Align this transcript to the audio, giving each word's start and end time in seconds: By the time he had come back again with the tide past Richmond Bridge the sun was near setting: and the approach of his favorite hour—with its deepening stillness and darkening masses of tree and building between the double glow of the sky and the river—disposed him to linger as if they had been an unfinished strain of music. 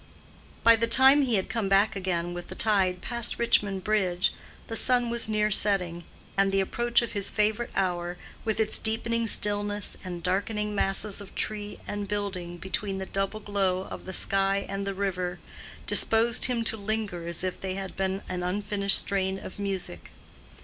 By 0.63 0.75
the 0.75 0.87
time 0.87 1.21
he 1.21 1.35
had 1.35 1.47
come 1.47 1.69
back 1.69 1.95
again 1.95 2.33
with 2.33 2.47
the 2.47 2.55
tide 2.55 3.01
past 3.03 3.37
Richmond 3.37 3.83
Bridge 3.83 4.33
the 4.65 4.75
sun 4.75 5.11
was 5.11 5.29
near 5.29 5.51
setting: 5.51 6.05
and 6.35 6.51
the 6.51 6.59
approach 6.59 7.03
of 7.03 7.11
his 7.11 7.29
favorite 7.29 7.69
hour—with 7.75 8.59
its 8.59 8.79
deepening 8.79 9.27
stillness 9.27 9.97
and 10.03 10.23
darkening 10.23 10.73
masses 10.73 11.21
of 11.21 11.35
tree 11.35 11.77
and 11.87 12.07
building 12.07 12.57
between 12.57 12.97
the 12.97 13.05
double 13.05 13.41
glow 13.41 13.83
of 13.91 14.05
the 14.05 14.11
sky 14.13 14.65
and 14.67 14.87
the 14.87 14.95
river—disposed 14.95 16.45
him 16.45 16.63
to 16.63 16.77
linger 16.77 17.27
as 17.27 17.43
if 17.43 17.61
they 17.61 17.75
had 17.75 17.95
been 17.95 18.23
an 18.27 18.41
unfinished 18.41 18.97
strain 18.97 19.37
of 19.37 19.59
music. 19.59 20.09